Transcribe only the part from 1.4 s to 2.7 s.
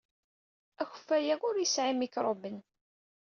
ur yesɛi imikṛuben.